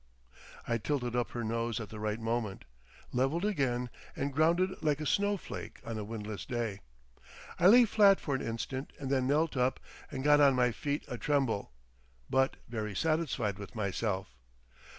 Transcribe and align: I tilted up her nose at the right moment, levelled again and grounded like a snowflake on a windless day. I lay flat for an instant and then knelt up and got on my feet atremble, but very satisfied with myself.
I 0.67 0.79
tilted 0.79 1.15
up 1.15 1.29
her 1.33 1.43
nose 1.43 1.79
at 1.79 1.89
the 1.89 1.99
right 1.99 2.19
moment, 2.19 2.65
levelled 3.13 3.45
again 3.45 3.91
and 4.15 4.33
grounded 4.33 4.81
like 4.81 4.99
a 4.99 5.05
snowflake 5.05 5.79
on 5.85 5.99
a 5.99 6.03
windless 6.03 6.43
day. 6.43 6.79
I 7.59 7.67
lay 7.67 7.85
flat 7.85 8.19
for 8.19 8.33
an 8.33 8.41
instant 8.41 8.93
and 8.97 9.11
then 9.11 9.27
knelt 9.27 9.55
up 9.55 9.79
and 10.09 10.23
got 10.23 10.41
on 10.41 10.55
my 10.55 10.71
feet 10.71 11.05
atremble, 11.07 11.71
but 12.31 12.57
very 12.67 12.95
satisfied 12.95 13.59
with 13.59 13.75
myself. 13.75 14.29